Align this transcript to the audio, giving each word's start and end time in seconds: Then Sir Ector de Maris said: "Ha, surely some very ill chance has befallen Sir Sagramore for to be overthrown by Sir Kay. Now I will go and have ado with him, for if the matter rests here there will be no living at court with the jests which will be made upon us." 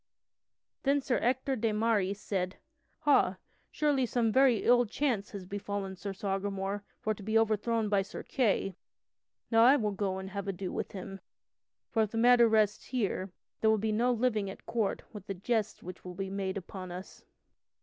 Then 0.81 0.99
Sir 0.99 1.17
Ector 1.21 1.55
de 1.57 1.71
Maris 1.71 2.19
said: 2.19 2.55
"Ha, 3.01 3.37
surely 3.69 4.07
some 4.07 4.31
very 4.31 4.63
ill 4.63 4.87
chance 4.87 5.29
has 5.29 5.45
befallen 5.45 5.95
Sir 5.95 6.11
Sagramore 6.11 6.83
for 6.99 7.13
to 7.13 7.21
be 7.21 7.37
overthrown 7.37 7.87
by 7.87 8.01
Sir 8.01 8.23
Kay. 8.23 8.75
Now 9.51 9.63
I 9.63 9.75
will 9.75 9.91
go 9.91 10.17
and 10.17 10.31
have 10.31 10.47
ado 10.47 10.73
with 10.73 10.93
him, 10.93 11.19
for 11.91 12.01
if 12.01 12.09
the 12.09 12.17
matter 12.17 12.47
rests 12.49 12.85
here 12.85 13.31
there 13.59 13.69
will 13.69 13.77
be 13.77 13.91
no 13.91 14.11
living 14.11 14.49
at 14.49 14.65
court 14.65 15.03
with 15.13 15.27
the 15.27 15.35
jests 15.35 15.83
which 15.83 16.03
will 16.03 16.15
be 16.15 16.31
made 16.31 16.57
upon 16.57 16.91
us." 16.91 17.23